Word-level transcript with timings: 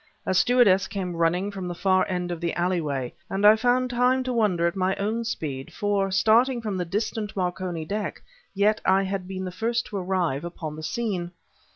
A 0.25 0.33
stewardess 0.33 0.87
came 0.87 1.15
running 1.15 1.51
from 1.51 1.67
the 1.67 1.75
far 1.75 2.07
end 2.07 2.31
of 2.31 2.41
the 2.41 2.55
alleyway, 2.55 3.13
and 3.29 3.45
I 3.45 3.55
found 3.55 3.91
time 3.91 4.23
to 4.23 4.33
wonder 4.33 4.65
at 4.65 4.75
my 4.75 4.95
own 4.95 5.23
speed; 5.23 5.71
for, 5.71 6.09
starting 6.09 6.59
from 6.59 6.75
the 6.75 6.85
distant 6.85 7.35
Marconi 7.35 7.85
deck, 7.85 8.23
yet 8.55 8.81
I 8.83 9.03
had 9.03 9.27
been 9.27 9.45
the 9.45 9.51
first 9.51 9.85
to 9.85 9.97
arrive 9.97 10.43
upon 10.43 10.75
the 10.75 10.81
scene. 10.81 11.33